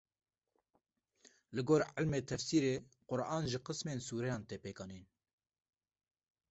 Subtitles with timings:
[1.55, 2.73] Li gor ilmê tefsîrê
[3.09, 5.03] Quran ji qismên sûreyan tê pêkanîn.